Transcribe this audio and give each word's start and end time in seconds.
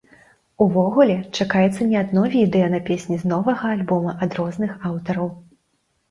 Увогуле, 0.63 1.17
чакаецца 1.41 1.85
не 1.91 1.97
адно 2.03 2.23
відэа 2.35 2.69
на 2.75 2.79
песні 2.87 3.17
з 3.23 3.29
новага 3.33 3.65
альбома 3.75 4.15
ад 4.27 4.31
розных 4.39 4.71
аўтараў. 4.89 5.29